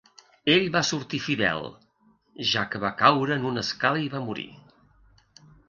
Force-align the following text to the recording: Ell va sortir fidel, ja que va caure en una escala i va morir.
Ell 0.53 0.63
va 0.75 0.79
sortir 0.87 1.19
fidel, 1.25 1.67
ja 2.53 2.65
que 2.73 2.81
va 2.87 2.93
caure 3.03 3.39
en 3.39 3.47
una 3.53 3.67
escala 3.69 4.05
i 4.09 4.13
va 4.17 4.25
morir. 4.31 4.51